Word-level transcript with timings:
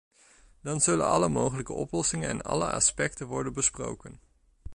Dan 0.61 0.81
zullen 0.81 1.05
alle 1.05 1.27
mogelijke 1.29 1.73
oplossingen 1.73 2.29
en 2.29 2.41
alle 2.41 2.71
aspecten 2.71 3.27
worden 3.27 3.53
besproken. 3.53 4.19